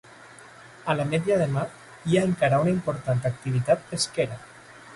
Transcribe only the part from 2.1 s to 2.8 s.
hi ha encara una